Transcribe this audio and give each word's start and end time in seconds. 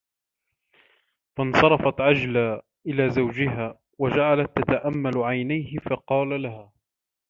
فَانْصَرَفَتْ 1.35 2.01
عَجْلَى 2.01 2.61
إلَى 2.85 3.09
زَوْجِهَا 3.09 3.79
وَجَعَلَتْ 3.97 4.51
تَتَأَمَّلُ 4.55 5.17
عَيْنَيْهِ 5.23 5.77
فَقَالَ 5.77 6.41
لَهَا 6.41 6.71